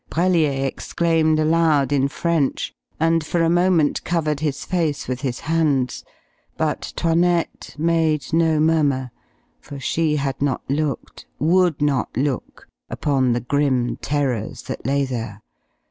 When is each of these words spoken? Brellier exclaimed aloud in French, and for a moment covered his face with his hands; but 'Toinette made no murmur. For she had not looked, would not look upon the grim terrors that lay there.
Brellier 0.09 0.65
exclaimed 0.65 1.39
aloud 1.39 1.91
in 1.91 2.07
French, 2.07 2.73
and 2.99 3.23
for 3.23 3.43
a 3.43 3.51
moment 3.51 4.03
covered 4.03 4.39
his 4.39 4.65
face 4.65 5.07
with 5.07 5.21
his 5.21 5.41
hands; 5.41 6.03
but 6.57 6.91
'Toinette 6.95 7.77
made 7.77 8.25
no 8.33 8.59
murmur. 8.59 9.11
For 9.59 9.79
she 9.79 10.15
had 10.15 10.41
not 10.41 10.63
looked, 10.67 11.27
would 11.37 11.83
not 11.83 12.17
look 12.17 12.67
upon 12.89 13.33
the 13.33 13.41
grim 13.41 13.97
terrors 13.97 14.63
that 14.63 14.87
lay 14.87 15.05
there. 15.05 15.43